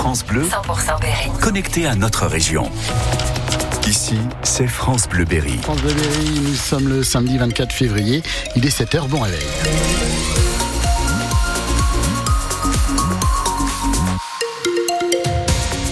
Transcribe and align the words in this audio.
France 0.00 0.24
Bleu, 0.24 0.44
100% 0.44 0.98
Berry. 0.98 1.30
Connecté 1.42 1.86
à 1.86 1.94
notre 1.94 2.26
région. 2.26 2.70
Ici, 3.86 4.16
c'est 4.42 4.66
France 4.66 5.06
Bleu 5.06 5.26
Berry. 5.26 5.58
France 5.58 5.82
Bleu 5.82 5.92
Berry, 5.92 6.40
nous 6.40 6.54
sommes 6.54 6.88
le 6.88 7.02
samedi 7.02 7.36
24 7.36 7.70
février. 7.70 8.22
Il 8.56 8.64
est 8.64 8.74
7h, 8.74 9.06
bon 9.08 9.20
réveil. 9.20 9.44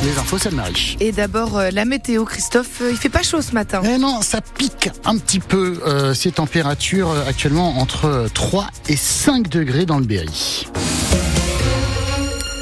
Les 0.02 0.18
infos, 0.18 0.38
c'est 0.38 0.52
Marie. 0.52 0.96
Et 1.00 1.12
d'abord, 1.12 1.58
euh, 1.58 1.68
la 1.70 1.84
météo, 1.84 2.24
Christophe, 2.24 2.80
euh, 2.80 2.90
il 2.90 2.96
fait 2.96 3.10
pas 3.10 3.22
chaud 3.22 3.42
ce 3.42 3.52
matin. 3.52 3.82
Eh 3.84 3.98
non, 3.98 4.22
ça 4.22 4.40
pique 4.40 4.88
un 5.04 5.18
petit 5.18 5.40
peu 5.40 5.82
euh, 5.86 6.14
ces 6.14 6.32
températures 6.32 7.10
euh, 7.10 7.28
actuellement 7.28 7.78
entre 7.78 8.26
3 8.32 8.68
et 8.88 8.96
5 8.96 9.48
degrés 9.48 9.84
dans 9.84 9.98
le 9.98 10.06
Berry. 10.06 10.66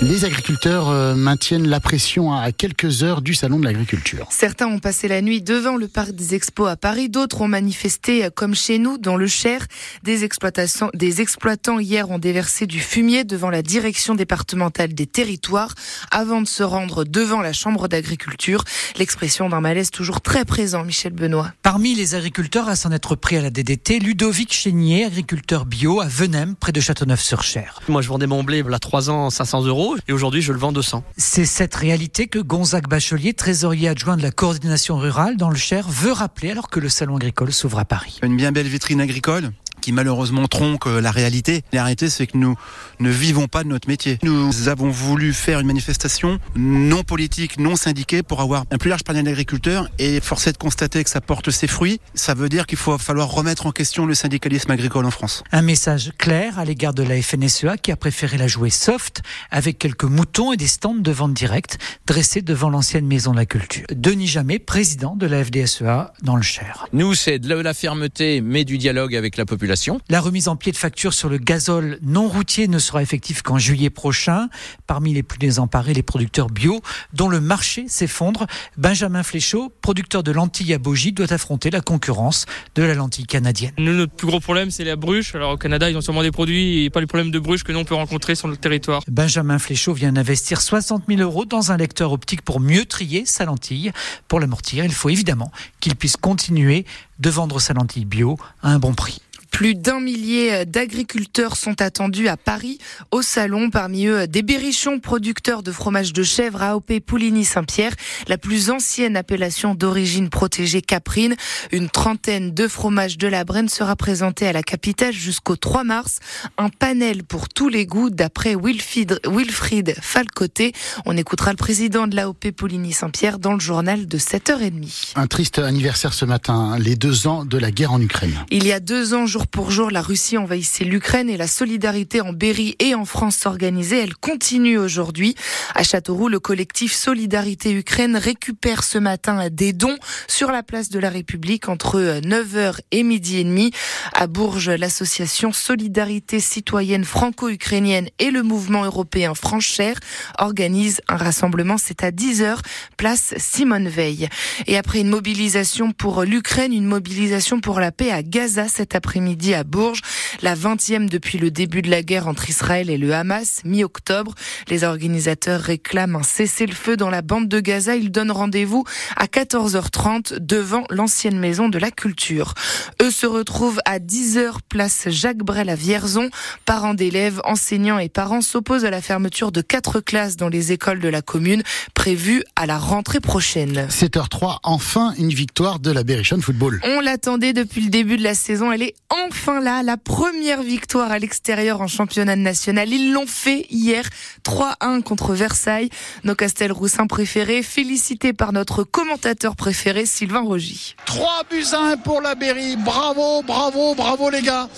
Les 0.03 0.27
agriculteurs 0.27 0.91
euh, 0.91 1.15
maintiennent 1.15 1.67
la 1.67 1.81
pression 1.81 2.31
à 2.31 2.53
quelques 2.53 3.03
heures 3.03 3.23
du 3.23 3.33
salon 3.33 3.59
de 3.59 3.65
l'agriculture. 3.65 4.27
Certains 4.31 4.67
ont 4.67 4.79
passé 4.79 5.09
la 5.09 5.23
nuit 5.23 5.41
devant 5.41 5.77
le 5.77 5.89
parc 5.89 6.11
des 6.11 6.35
expos 6.35 6.69
à 6.69 6.77
Paris, 6.77 7.09
d'autres 7.09 7.41
ont 7.41 7.49
manifesté 7.49 8.27
euh, 8.27 8.29
comme 8.29 8.55
chez 8.55 8.79
nous 8.79 8.99
dans 8.99 9.17
le 9.17 9.27
Cher. 9.27 9.67
Des, 10.03 10.25
exploitations, 10.25 10.91
des 10.93 11.23
exploitants 11.23 11.79
hier 11.79 12.11
ont 12.11 12.19
déversé 12.19 12.67
du 12.67 12.79
fumier 12.79 13.25
devant 13.25 13.49
la 13.49 13.63
direction 13.63 14.15
départementale 14.15 14.93
des 14.93 15.07
territoires 15.07 15.75
avant 16.11 16.43
de 16.43 16.47
se 16.47 16.63
rendre 16.63 17.05
devant 17.05 17.41
la 17.41 17.55
chambre 17.55 17.89
d'agriculture. 17.89 18.65
L'expression 18.99 19.49
d'un 19.49 19.63
malaise 19.63 19.91
toujours 19.91 20.21
très 20.21 20.45
présent, 20.45 20.85
Michel 20.85 21.15
Benoît. 21.15 21.53
Parmi 21.63 21.95
les 21.95 22.15
agriculteurs 22.15 22.69
à 22.69 22.77
s'en 22.77 22.93
être 22.93 23.17
pris 23.17 23.39
à 23.39 23.41
la 23.41 23.51
DDT, 23.51 24.01
Ludovic 24.01 24.53
Chénier, 24.53 25.07
agriculteur 25.07 25.65
bio 25.65 26.03
à 26.03 26.07
Venem, 26.07 26.55
près 26.55 26.73
de 26.73 26.81
Châteauneuf-sur-Cher. 26.81 27.81
Moi, 27.89 28.03
je 28.03 28.09
vendais 28.09 28.27
mon 28.27 28.45
blé 28.45 28.59
il 28.59 28.71
y 28.71 28.75
a 28.75 28.79
3 28.79 29.09
ans 29.09 29.31
500 29.31 29.65
euros 29.65 29.86
et 30.09 30.13
aujourd'hui, 30.13 30.43
je 30.43 30.53
le 30.53 30.59
vends 30.59 30.73
200. 30.73 31.05
C'est 31.17 31.45
cette 31.45 31.75
réalité 31.75 32.27
que 32.27 32.39
Gonzague 32.39 32.89
Bachelier, 32.89 33.35
trésorier 33.35 33.89
adjoint 33.89 34.17
de 34.17 34.23
la 34.23 34.31
coordination 34.31 34.97
rurale 34.97 35.37
dans 35.37 35.51
le 35.51 35.57
Cher, 35.57 35.89
veut 35.89 36.13
rappeler 36.13 36.51
alors 36.51 36.69
que 36.69 36.81
le 36.81 36.89
salon 36.89 37.17
agricole 37.17 37.53
s'ouvre 37.53 37.79
à 37.79 37.85
Paris. 37.85 38.19
Une 38.23 38.37
bien 38.37 38.53
belle 38.53 38.69
vitrine 38.69 39.01
agricole? 39.01 39.53
Qui 39.87 39.93
malheureusement 39.93 40.49
tronque 40.49 40.87
la 40.87 41.13
réalité. 41.13 41.63
La 41.73 41.85
réalité, 41.85 42.11
c'est 42.11 42.27
que 42.27 42.37
nous 42.37 42.57
ne 42.99 43.09
vivons 43.09 43.47
pas 43.47 43.63
de 43.63 43.69
notre 43.69 43.89
métier. 43.89 44.19
Nous 44.25 44.69
avons 44.69 44.91
voulu 44.91 45.33
faire 45.33 45.61
une 45.61 45.69
manifestation 45.69 46.41
non 46.57 47.05
politique, 47.05 47.61
non 47.61 47.77
syndiquée 47.77 48.25
pour 48.25 48.41
avoir 48.41 48.65
un 48.73 48.79
plus 48.79 48.91
large 48.91 49.05
panel 49.05 49.27
d'agriculteurs 49.27 49.89
et 50.01 50.21
forcer 50.21 50.51
de 50.51 50.57
constater 50.57 51.05
que 51.05 51.09
ça 51.09 51.21
porte 51.21 51.53
ses 51.53 51.69
fruits. 51.69 52.01
Ça 52.15 52.35
veut 52.35 52.49
dire 52.49 52.67
qu'il 52.67 52.79
faut 52.79 52.99
falloir 52.99 53.31
remettre 53.31 53.67
en 53.67 53.71
question 53.71 54.07
le 54.07 54.15
syndicalisme 54.15 54.73
agricole 54.73 55.07
en 55.07 55.13
France. 55.13 55.45
Un 55.53 55.63
message 55.63 56.11
clair 56.19 56.59
à 56.59 56.65
l'égard 56.65 56.93
de 56.93 57.05
la 57.05 57.23
FNSEA 57.23 57.77
qui 57.77 57.93
a 57.93 57.97
préféré 57.97 58.39
la 58.39 58.49
jouer 58.49 58.71
soft 58.71 59.23
avec 59.53 59.79
quelques 59.79 60.03
moutons 60.03 60.53
et 60.53 60.57
des 60.57 60.67
stands 60.67 60.97
de 60.97 61.13
vente 61.13 61.35
directe 61.35 61.79
dressés 62.09 62.43
devant 62.43 62.71
l'ancienne 62.71 63.07
maison 63.07 63.31
de 63.31 63.37
la 63.37 63.47
culture. 63.47 63.87
Denis 63.95 64.27
Jamet, 64.27 64.59
président 64.59 65.15
de 65.15 65.27
la 65.27 65.45
FDSEA 65.45 66.13
dans 66.25 66.35
le 66.35 66.43
Cher. 66.43 66.89
Nous, 66.93 67.15
c'est 67.15 67.39
de 67.39 67.55
la 67.55 67.73
fermeté, 67.73 68.41
mais 68.41 68.65
du 68.65 68.79
dialogue 68.79 69.15
avec 69.15 69.37
la 69.37 69.45
population. 69.45 69.76
La 70.09 70.21
remise 70.21 70.49
en 70.49 70.57
pied 70.57 70.73
de 70.73 70.77
facture 70.77 71.13
sur 71.13 71.29
le 71.29 71.39
gazole 71.39 71.99
non 72.03 72.29
routier 72.29 72.69
ne 72.69 72.79
sera 72.79 73.03
effective 73.03 73.43
qu'en 73.43 73.59
juillet 73.59 73.91
prochain. 73.91 74.49
Parmi 74.87 75.13
les 75.13 75.23
plus 75.23 75.39
désemparés, 75.39 75.95
les 75.95 76.03
producteurs 76.03 76.49
bio, 76.49 76.81
dont 77.13 77.29
le 77.29 77.41
marché 77.41 77.87
s'effondre. 77.89 78.47
Benjamin 78.77 79.23
Fléchaud, 79.23 79.73
producteur 79.83 80.23
de 80.23 80.33
lentilles 80.33 80.75
à 80.75 80.79
Bogie, 80.79 81.13
doit 81.13 81.33
affronter 81.33 81.71
la 81.71 81.81
concurrence 81.81 82.47
de 82.75 82.83
la 82.83 82.95
lentille 82.95 83.27
canadienne. 83.27 83.73
Nous, 83.79 83.93
notre 83.93 84.13
plus 84.13 84.27
gros 84.27 84.41
problème, 84.41 84.71
c'est 84.71 84.85
la 84.85 84.97
bruche. 84.97 85.35
Alors 85.35 85.53
au 85.53 85.57
Canada, 85.57 85.91
ils 85.91 85.97
ont 85.97 86.01
sûrement 86.01 86.23
des 86.23 86.31
produits 86.31 86.85
et 86.85 86.91
pas 86.91 87.01
les 87.01 87.07
problèmes 87.07 87.31
de 87.31 87.39
bruche 87.39 87.63
que 87.63 87.73
nous 87.73 87.79
on 87.79 87.85
peut 87.85 87.95
rencontrer 87.95 88.35
sur 88.35 88.49
notre 88.49 88.61
territoire. 88.61 89.03
Benjamin 89.09 89.59
Fléchaud 89.59 89.93
vient 89.93 90.13
d'investir 90.13 90.61
60 90.61 91.05
000 91.09 91.21
euros 91.21 91.45
dans 91.45 91.73
un 91.73 91.77
lecteur 91.77 92.13
optique 92.13 92.43
pour 92.43 92.61
mieux 92.61 92.85
trier 92.85 93.27
sa 93.27 93.45
lentille. 93.45 93.93
Pour 94.29 94.41
l'amortir, 94.41 94.85
il 94.85 94.93
faut 94.93 95.11
évidemment 95.11 95.53
qu'il 95.81 95.97
puisse 95.97 96.17
continuer 96.17 96.85
de 97.19 97.31
vendre 97.31 97.61
sa 97.61 97.75
lentille 97.75 98.05
bio 98.05 98.37
à 98.63 98.71
un 98.71 98.79
bon 98.79 98.95
prix. 98.95 99.21
Plus 99.57 99.75
d'un 99.75 100.01
millier 100.01 100.67
d'agriculteurs 100.67 101.57
sont 101.57 101.81
attendus 101.81 102.29
à 102.29 102.37
Paris 102.37 102.77
au 103.11 103.23
salon. 103.23 103.71
Parmi 103.71 104.07
eux, 104.07 104.27
des 104.27 104.43
berrichons 104.43 105.01
producteurs 105.01 105.63
de 105.63 105.73
fromage 105.73 106.13
de 106.13 106.23
chèvre 106.23 106.61
AOP 106.61 107.01
Pouligny-Saint-Pierre, 107.01 107.95
la 108.29 108.37
plus 108.37 108.69
ancienne 108.69 109.17
appellation 109.17 109.75
d'origine 109.75 110.29
protégée 110.29 110.83
caprine. 110.83 111.37
Une 111.73 111.89
trentaine 111.89 112.53
de 112.53 112.69
fromages 112.69 113.17
de 113.17 113.29
la 113.29 113.45
Brenne 113.45 113.71
sera 113.71 113.97
présenté 113.97 114.47
à 114.47 114.53
la 114.53 114.63
capitale 114.63 115.15
jusqu'au 115.15 115.57
3 115.57 115.85
mars. 115.85 116.19
Un 116.59 116.69
panel 116.69 117.25
pour 117.25 117.49
tous 117.49 117.71
les 117.71 117.87
goûts 117.87 118.11
d'après 118.11 118.57
Wilfried, 118.63 119.21
Wilfried 119.27 119.95
Falcoté. 120.03 120.75
On 121.07 121.17
écoutera 121.17 121.53
le 121.53 121.57
président 121.57 122.07
de 122.07 122.15
l'AOP 122.15 122.51
Pouligny-Saint-Pierre 122.55 123.39
dans 123.39 123.55
le 123.55 123.61
journal 123.61 124.07
de 124.07 124.19
7h30. 124.19 125.13
Un 125.17 125.27
triste 125.27 125.59
anniversaire 125.59 126.13
ce 126.13 126.27
matin, 126.27 126.79
les 126.79 126.95
deux 126.95 127.27
ans 127.27 127.47
de 127.47 127.57
la 127.57 127.71
guerre 127.71 127.95
en 127.95 128.03
Ukraine. 128.03 128.45
Il 128.51 128.67
y 128.67 128.73
a 128.73 128.81
deux 128.81 129.15
ans, 129.15 129.25
jour 129.25 129.46
pour 129.51 129.71
jour, 129.71 129.91
la 129.91 130.03
Russie 130.03 130.39
envahissait 130.39 130.85
l'Ukraine 130.85 131.29
et 131.29 131.37
la 131.37 131.47
solidarité 131.47 132.21
en 132.21 132.33
Berry 132.33 132.75
et 132.79 132.95
en 132.95 133.05
France 133.05 133.37
s'organisait. 133.37 134.01
Elle 134.01 134.17
continue 134.17 134.79
aujourd'hui. 134.79 135.35
À 135.75 135.83
Châteauroux, 135.83 136.29
le 136.29 136.41
collectif 136.41 136.95
Solidarité 136.95 137.73
Ukraine 137.73 138.17
récupère 138.17 138.83
ce 138.83 138.99
matin 138.99 139.49
des 139.51 139.73
dons 139.73 139.97
sur 140.27 140.51
la 140.51 140.63
place 140.63 140.89
de 140.89 140.99
la 140.99 141.11
République 141.11 141.69
entre 141.69 142.21
9h 142.21 142.79
et 142.93 143.03
midi 143.03 143.39
et 143.39 143.45
demi. 143.45 143.73
À 144.15 144.27
Bourges, 144.27 144.71
l'association 144.71 145.53
Solidarité 145.53 146.41
citoyenne 146.41 147.05
franco-ukrainienne 147.05 148.09
et 148.19 148.31
le 148.31 148.43
mouvement 148.43 148.85
européen 148.85 149.35
Franchère 149.35 149.99
organisent 150.39 151.03
un 151.09 151.17
rassemblement. 151.17 151.77
C'est 151.79 152.03
à 152.05 152.11
10h, 152.11 152.59
place 152.97 153.35
Simone 153.37 153.89
Veil. 153.89 154.29
Et 154.67 154.79
après 154.79 155.01
une 155.01 155.11
mobilisation 155.11 155.93
pour 155.93 156.23
l'Ukraine, 156.23 156.73
une 156.73 156.87
mobilisation 156.87 157.61
pour 157.61 157.81
la 157.81 157.93
paix 157.93 158.11
à 158.11 158.23
Gaza 158.23 158.69
cet 158.69 158.95
après-midi 158.95 159.26
à 159.55 159.65
Bourges, 159.65 160.03
la 160.43 160.55
20e 160.55 161.09
depuis 161.09 161.39
le 161.39 161.51
début 161.51 161.83
de 161.83 161.91
la 161.91 162.03
guerre 162.03 162.29
entre 162.29 162.49
Israël 162.49 162.91
et 162.91 162.97
le 162.97 163.13
Hamas, 163.13 163.61
mi-octobre. 163.65 164.35
Les 164.69 164.85
organisateurs 164.85 165.61
réclament 165.61 166.17
un 166.17 166.23
cessez-le-feu 166.23 166.97
dans 166.97 167.11
la 167.11 167.23
bande 167.23 167.49
de 167.49 167.61
Gaza. 167.61 167.97
Ils 167.97 168.13
donnent 168.13 168.31
rendez-vous 168.31 168.85
à 169.17 169.27
14h30 169.27 170.39
devant 170.39 170.85
l'ancienne 170.91 171.39
maison 171.39 171.69
de 171.69 171.79
la 171.79 171.91
culture. 171.91 172.55
Eux 173.03 173.11
se 173.11 173.27
retrouvent 173.27 173.81
à 173.85 173.99
10h 173.99 174.59
place 174.69 175.09
Jacques 175.09 175.39
Brel 175.39 175.69
à 175.71 175.75
Vierzon. 175.75 176.31
Parents 176.65 176.95
d'élèves, 176.95 177.41
enseignants 177.45 177.99
et 177.99 178.09
parents 178.09 178.43
s'opposent 178.43 178.85
à 178.85 178.91
la 178.91 179.03
fermeture 179.03 179.51
de 179.51 179.61
quatre 179.61 180.01
classes 180.01 180.37
dans 180.37 180.49
les 180.49 180.73
écoles 180.73 181.01
de 181.01 181.09
la 181.09 181.23
commune 181.23 181.63
prévue 181.95 182.45
à 182.55 182.67
la 182.67 182.79
rentrée 182.79 183.21
prochaine. 183.21 183.87
7h03, 183.89 184.59
enfin 184.63 185.15
une 185.19 185.31
victoire 185.31 185.81
de 185.81 185.91
la 185.91 186.05
Berrichon 186.05 186.41
Football. 186.41 186.81
On 186.85 187.01
l'attendait 187.01 187.53
depuis 187.53 187.81
le 187.81 187.91
début 187.91 188.17
de 188.17 188.23
la 188.23 188.35
saison. 188.35 188.71
Elle 188.73 188.83
est 188.83 188.95
enfin 189.27 189.61
là, 189.61 189.83
la 189.83 189.97
première 189.97 190.63
victoire 190.63 191.11
à 191.11 191.19
l'extérieur 191.19 191.81
en 191.81 191.87
championnat 191.87 192.37
national. 192.37 192.89
Ils 192.91 193.13
l'ont 193.13 193.27
fait 193.27 193.67
hier, 193.71 194.05
3-1 194.45 195.03
contre 195.03 195.35
Versailles. 195.35 195.91
Nos 196.25 196.35
Castelroussins 196.35 197.07
préférés, 197.07 197.63
félicités 197.63 198.33
par 198.33 198.53
notre 198.53 198.85
commentateur 198.85 199.57
préféré, 199.57 200.07
Sylvain 200.07 200.41
Rogy. 200.41 200.97
3 201.07 201.43
buts 201.51 201.65
à 201.73 201.93
1 201.93 201.97
pour 201.99 202.21
la 202.21 202.35
Berry. 202.35 202.77
Bravo, 202.77 203.43
bravo, 203.43 203.95
bravo 203.95 204.31
les 204.31 204.43
gars. 204.43 204.69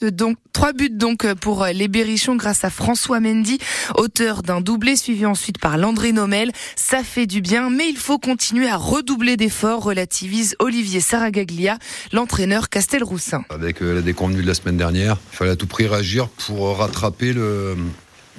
Donc, 0.00 0.36
trois 0.52 0.72
buts 0.72 0.90
donc 0.90 1.26
pour 1.34 1.66
les 1.66 1.88
Berrichons 1.88 2.36
grâce 2.36 2.62
à 2.62 2.70
François 2.70 3.18
Mendy, 3.18 3.58
auteur 3.96 4.44
d'un 4.44 4.60
doublé 4.60 4.94
suivi 4.94 5.26
ensuite 5.26 5.58
par 5.58 5.76
Landry 5.76 6.12
Nomel. 6.12 6.52
Ça 6.76 7.02
fait 7.02 7.26
du 7.26 7.40
bien, 7.40 7.68
mais 7.68 7.88
il 7.88 7.96
faut 7.96 8.20
continuer 8.20 8.68
à 8.68 8.76
redoubler 8.76 9.36
d'efforts, 9.36 9.82
relativise 9.82 10.54
Olivier 10.60 11.00
Saragaglia, 11.00 11.78
l'entraîneur 12.12 12.68
Castelroussin. 12.68 13.42
Avec 13.50 13.80
la 13.80 14.00
déconvenue 14.00 14.42
de 14.42 14.46
la 14.46 14.54
semaine 14.54 14.76
dernière, 14.76 15.16
il 15.32 15.36
fallait 15.36 15.50
à 15.50 15.56
tout 15.56 15.66
prix 15.66 15.88
réagir 15.88 16.28
pour 16.28 16.78
rattraper 16.78 17.32
le, 17.32 17.76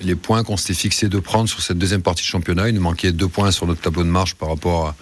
les 0.01 0.15
points 0.15 0.45
qu'on 0.45 0.55
s'était 0.55 0.73
fixé 0.73 1.09
de 1.09 1.19
prendre 1.19 1.49
sur 1.49 1.61
cette 1.61 1.77
deuxième 1.77 2.01
partie 2.01 2.21
de 2.21 2.27
championnat. 2.27 2.69
Il 2.69 2.75
nous 2.75 2.81
manquait 2.81 3.11
deux 3.11 3.27
points 3.27 3.51
sur 3.51 3.67
notre 3.67 3.81
tableau 3.81 4.03
de 4.03 4.09
marche 4.09 4.35
par 4.35 4.47
rapport 4.47 4.87
à 4.87 4.95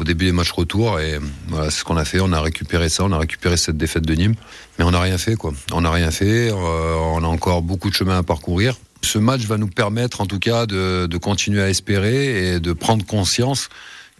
au 0.00 0.04
début 0.04 0.24
des 0.24 0.32
matchs 0.32 0.52
retour. 0.52 0.98
Et 0.98 1.18
voilà, 1.48 1.70
c'est 1.70 1.80
ce 1.80 1.84
qu'on 1.84 1.98
a 1.98 2.04
fait. 2.04 2.20
On 2.20 2.32
a 2.32 2.40
récupéré 2.40 2.88
ça, 2.88 3.04
on 3.04 3.12
a 3.12 3.18
récupéré 3.18 3.56
cette 3.56 3.76
défaite 3.76 4.06
de 4.06 4.14
Nîmes. 4.14 4.34
Mais 4.78 4.84
on 4.84 4.90
n'a 4.90 5.00
rien 5.00 5.18
fait, 5.18 5.36
quoi. 5.36 5.52
On 5.72 5.82
n'a 5.82 5.90
rien 5.90 6.10
fait. 6.10 6.50
Euh, 6.50 6.94
on 6.96 7.22
a 7.22 7.26
encore 7.26 7.62
beaucoup 7.62 7.90
de 7.90 7.94
chemin 7.94 8.18
à 8.18 8.22
parcourir. 8.22 8.76
Ce 9.02 9.18
match 9.18 9.42
va 9.42 9.58
nous 9.58 9.68
permettre, 9.68 10.20
en 10.20 10.26
tout 10.26 10.38
cas, 10.38 10.66
de 10.66 11.16
continuer 11.18 11.62
à 11.62 11.68
espérer 11.68 12.54
et 12.54 12.60
de 12.60 12.72
prendre 12.72 13.04
conscience 13.04 13.68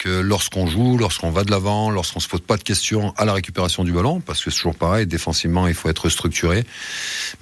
que 0.01 0.21
lorsqu'on 0.21 0.67
joue, 0.67 0.97
lorsqu'on 0.97 1.31
va 1.31 1.45
de 1.45 1.51
l'avant, 1.51 1.91
lorsqu'on 1.91 2.21
se 2.21 2.29
pose 2.29 2.41
pas 2.41 2.57
de 2.57 2.63
questions 2.63 3.13
à 3.19 3.27
la 3.27 3.35
récupération 3.35 3.85
du 3.85 3.93
ballon, 3.93 4.21
parce 4.21 4.43
que 4.43 4.51
c'est 4.51 4.57
toujours 4.57 4.75
pareil, 4.75 5.07
défensivement, 5.07 5.69
il 5.69 5.75
faut 5.75 5.91
être 5.91 6.09
structuré. 6.09 6.65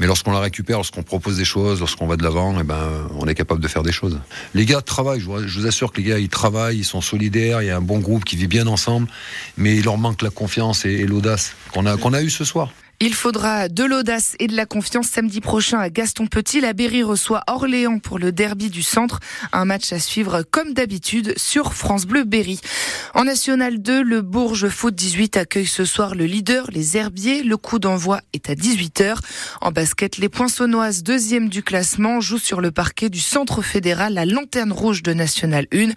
Mais 0.00 0.08
lorsqu'on 0.08 0.32
la 0.32 0.40
récupère, 0.40 0.78
lorsqu'on 0.78 1.04
propose 1.04 1.36
des 1.36 1.44
choses, 1.44 1.78
lorsqu'on 1.78 2.08
va 2.08 2.16
de 2.16 2.24
l'avant, 2.24 2.58
eh 2.60 2.64
ben, 2.64 3.08
on 3.16 3.28
est 3.28 3.34
capable 3.36 3.60
de 3.60 3.68
faire 3.68 3.84
des 3.84 3.92
choses. 3.92 4.18
Les 4.54 4.66
gars 4.66 4.82
travaillent, 4.82 5.20
je 5.20 5.26
vous, 5.26 5.66
assure 5.66 5.92
que 5.92 5.98
les 5.98 6.08
gars, 6.08 6.18
ils 6.18 6.28
travaillent, 6.28 6.78
ils 6.78 6.84
sont 6.84 7.00
solidaires, 7.00 7.62
il 7.62 7.66
y 7.66 7.70
a 7.70 7.76
un 7.76 7.80
bon 7.80 8.00
groupe 8.00 8.24
qui 8.24 8.34
vit 8.34 8.48
bien 8.48 8.66
ensemble, 8.66 9.06
mais 9.56 9.76
il 9.76 9.84
leur 9.84 9.96
manque 9.96 10.22
la 10.22 10.30
confiance 10.30 10.84
et, 10.84 10.90
et 10.90 11.06
l'audace 11.06 11.54
qu'on 11.72 11.86
a, 11.86 11.96
qu'on 11.96 12.12
a 12.12 12.22
eu 12.22 12.30
ce 12.30 12.44
soir. 12.44 12.72
Il 13.00 13.14
faudra 13.14 13.68
de 13.68 13.84
l'audace 13.84 14.34
et 14.40 14.48
de 14.48 14.56
la 14.56 14.66
confiance 14.66 15.06
samedi 15.06 15.40
prochain 15.40 15.78
à 15.78 15.88
Gaston 15.88 16.26
Petit. 16.26 16.60
La 16.60 16.72
Berry 16.72 17.04
reçoit 17.04 17.44
Orléans 17.46 18.00
pour 18.00 18.18
le 18.18 18.32
derby 18.32 18.70
du 18.70 18.82
centre. 18.82 19.20
Un 19.52 19.66
match 19.66 19.92
à 19.92 20.00
suivre 20.00 20.42
comme 20.42 20.74
d'habitude 20.74 21.32
sur 21.38 21.74
France 21.74 22.06
Bleu 22.06 22.24
Berry. 22.24 22.60
En 23.14 23.22
National 23.22 23.80
2, 23.80 24.02
le 24.02 24.20
Bourges 24.20 24.68
Foot 24.68 24.96
18 24.96 25.36
accueille 25.36 25.68
ce 25.68 25.84
soir 25.84 26.16
le 26.16 26.24
leader, 26.24 26.72
les 26.72 26.96
Herbiers. 26.96 27.44
Le 27.44 27.56
coup 27.56 27.78
d'envoi 27.78 28.20
est 28.32 28.50
à 28.50 28.54
18h. 28.54 29.18
En 29.60 29.70
basket, 29.70 30.16
les 30.16 30.28
Poinçonnoises, 30.28 31.04
deuxième 31.04 31.48
du 31.48 31.62
classement, 31.62 32.20
jouent 32.20 32.38
sur 32.38 32.60
le 32.60 32.72
parquet 32.72 33.10
du 33.10 33.20
centre 33.20 33.62
fédéral, 33.62 34.14
la 34.14 34.26
lanterne 34.26 34.72
rouge 34.72 35.04
de 35.04 35.12
National 35.12 35.68
1. 35.72 35.90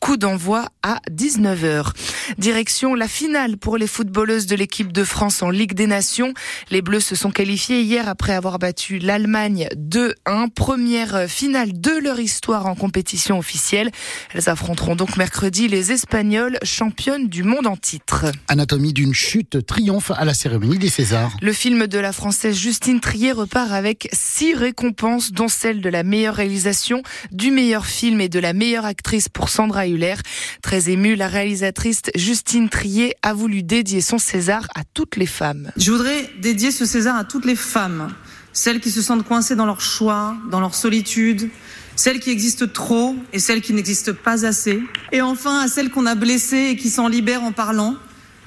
Coup 0.00 0.16
d'envoi 0.16 0.66
à 0.82 0.98
19h. 1.08 1.92
Direction 2.36 2.96
la 2.96 3.06
finale 3.06 3.58
pour 3.58 3.76
les 3.76 3.86
footballeuses 3.86 4.46
de 4.46 4.56
l'équipe 4.56 4.92
de 4.92 5.04
France 5.04 5.40
en 5.40 5.50
Ligue 5.50 5.74
des 5.74 5.86
Nations. 5.86 6.34
Les 6.70 6.82
Bleus 6.82 7.00
se 7.00 7.14
sont 7.14 7.30
qualifiés 7.30 7.82
hier 7.82 8.08
après 8.08 8.32
avoir 8.32 8.58
battu 8.58 8.98
l'Allemagne 8.98 9.68
2-1. 9.76 10.50
Première 10.50 11.28
finale 11.28 11.78
de 11.80 11.98
leur 12.02 12.20
histoire 12.20 12.66
en 12.66 12.74
compétition 12.74 13.38
officielle. 13.38 13.90
Elles 14.34 14.48
affronteront 14.48 14.96
donc 14.96 15.16
mercredi 15.16 15.68
les 15.68 15.92
Espagnols, 15.92 16.58
championnes 16.62 17.28
du 17.28 17.42
monde 17.42 17.66
en 17.66 17.76
titre. 17.76 18.26
Anatomie 18.48 18.92
d'une 18.92 19.14
chute 19.14 19.64
triomphe 19.66 20.10
à 20.10 20.24
la 20.24 20.34
cérémonie 20.34 20.78
des 20.78 20.88
Césars. 20.88 21.36
Le 21.40 21.52
film 21.52 21.86
de 21.86 21.98
la 21.98 22.12
française 22.12 22.56
Justine 22.56 23.00
Trier 23.00 23.32
repart 23.32 23.72
avec 23.72 24.08
six 24.12 24.54
récompenses, 24.54 25.32
dont 25.32 25.48
celle 25.48 25.80
de 25.80 25.88
la 25.88 26.02
meilleure 26.02 26.34
réalisation, 26.34 27.02
du 27.30 27.50
meilleur 27.50 27.86
film 27.86 28.20
et 28.20 28.28
de 28.28 28.38
la 28.38 28.52
meilleure 28.52 28.84
actrice 28.84 29.28
pour 29.28 29.48
Sandra 29.48 29.86
Hüller. 29.86 30.16
Très 30.62 30.90
émue, 30.90 31.14
la 31.14 31.28
réalisatrice 31.28 32.02
Justine 32.14 32.68
Trier 32.68 33.14
a 33.22 33.32
voulu 33.32 33.62
dédier 33.62 34.00
son 34.00 34.18
César 34.18 34.66
à 34.74 34.82
toutes 34.94 35.16
les 35.16 35.26
femmes. 35.26 35.70
Je 35.76 35.90
voudrais 35.90 36.30
dédier 36.40 36.70
ce 36.70 36.84
César 36.84 37.16
à 37.16 37.24
toutes 37.24 37.44
les 37.44 37.56
femmes, 37.56 38.08
celles 38.52 38.80
qui 38.80 38.90
se 38.90 39.02
sentent 39.02 39.26
coincées 39.26 39.56
dans 39.56 39.66
leur 39.66 39.80
choix, 39.80 40.36
dans 40.50 40.60
leur 40.60 40.74
solitude, 40.74 41.50
celles 41.96 42.20
qui 42.20 42.30
existent 42.30 42.66
trop 42.72 43.16
et 43.32 43.38
celles 43.38 43.60
qui 43.60 43.72
n'existent 43.72 44.12
pas 44.12 44.46
assez, 44.46 44.82
et 45.12 45.20
enfin 45.20 45.60
à 45.60 45.68
celles 45.68 45.90
qu'on 45.90 46.06
a 46.06 46.14
blessées 46.14 46.70
et 46.70 46.76
qui 46.76 46.90
s'en 46.90 47.08
libèrent 47.08 47.42
en 47.42 47.52
parlant, 47.52 47.96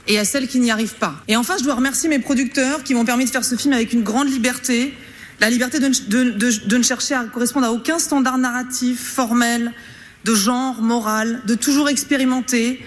et 0.08 0.18
à 0.18 0.26
celles 0.26 0.48
qui 0.48 0.60
n'y 0.60 0.72
arrivent 0.72 0.96
pas. 0.96 1.16
Et 1.28 1.36
enfin, 1.36 1.56
je 1.60 1.64
dois 1.64 1.76
remercier 1.76 2.10
mes 2.10 2.20
producteurs 2.20 2.84
qui 2.84 2.94
m'ont 2.94 3.06
permis 3.06 3.26
de 3.26 3.30
faire 3.30 3.46
ce 3.46 3.56
film 3.56 3.74
avec 3.74 3.94
une 3.94 4.04
grande 4.04 4.30
liberté, 4.30 4.94
la 5.40 5.50
liberté 5.50 5.80
de, 5.80 6.78
ne 6.78 6.84
chercher 6.84 7.16
à 7.16 7.24
correspondre 7.26 7.66
à 7.68 7.72
aucun 7.72 8.00
standard 8.00 8.38
narratif, 8.38 9.02
formel, 9.02 9.74
de 10.24 10.36
genre, 10.36 10.82
moral, 10.82 11.42
de 11.46 11.56
toujours 11.56 11.90
expérimenter. 11.90 12.80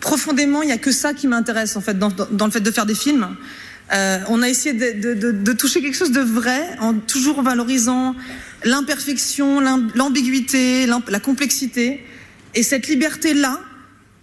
Profondément, 0.00 0.62
il 0.62 0.66
n'y 0.66 0.72
a 0.72 0.78
que 0.78 0.92
ça 0.92 1.12
qui 1.12 1.26
m'intéresse 1.26 1.76
en 1.76 1.80
fait 1.80 1.98
dans, 1.98 2.10
le 2.46 2.50
fait 2.50 2.60
de 2.60 2.70
faire 2.70 2.86
des 2.86 2.94
films. 2.94 3.36
Euh, 3.92 4.18
on 4.28 4.42
a 4.42 4.48
essayé 4.48 4.74
de, 4.74 5.14
de, 5.14 5.32
de, 5.32 5.52
toucher 5.52 5.80
quelque 5.80 5.96
chose 5.96 6.12
de 6.12 6.20
vrai 6.20 6.76
en 6.80 6.94
toujours 6.94 7.42
valorisant 7.42 8.14
l'imperfection, 8.64 9.60
l'ambiguïté, 9.94 10.86
la 10.86 11.20
complexité. 11.20 12.04
Et 12.54 12.62
cette 12.62 12.88
liberté-là 12.88 13.60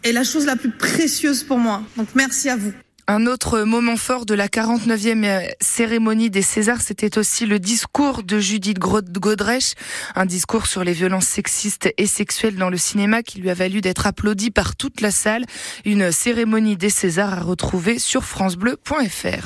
est 0.03 0.11
la 0.11 0.23
chose 0.23 0.45
la 0.45 0.55
plus 0.55 0.71
précieuse 0.71 1.43
pour 1.43 1.57
moi. 1.57 1.83
Donc 1.97 2.09
merci 2.15 2.49
à 2.49 2.55
vous. 2.55 2.73
Un 3.07 3.27
autre 3.27 3.61
moment 3.61 3.97
fort 3.97 4.25
de 4.25 4.33
la 4.33 4.47
49e 4.47 5.25
euh, 5.25 5.47
cérémonie 5.61 6.31
des 6.31 6.41
Césars, 6.41 6.81
c'était 6.81 7.19
aussi 7.19 7.45
le 7.45 7.59
discours 7.59 8.23
de 8.23 8.39
Judith 8.39 8.79
Godrèche, 8.79 9.73
un 10.15 10.25
discours 10.25 10.65
sur 10.65 10.83
les 10.83 10.93
violences 10.93 11.27
sexistes 11.27 11.93
et 11.99 12.07
sexuelles 12.07 12.55
dans 12.55 12.71
le 12.71 12.77
cinéma 12.77 13.21
qui 13.21 13.39
lui 13.39 13.51
a 13.51 13.53
valu 13.53 13.81
d'être 13.81 14.07
applaudi 14.07 14.49
par 14.49 14.75
toute 14.75 15.01
la 15.01 15.11
salle. 15.11 15.45
Une 15.85 16.11
cérémonie 16.11 16.77
des 16.77 16.89
Césars 16.89 17.33
à 17.33 17.41
retrouver 17.41 17.99
sur 17.99 18.23
francebleu.fr. 18.23 19.43